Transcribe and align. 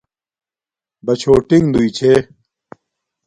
بَچھݸٹیݣ 1.05 1.63
دݸئی 1.73 1.89
چھݺ. 1.97 2.13